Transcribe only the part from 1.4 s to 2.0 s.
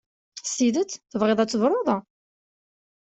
tebruḍ?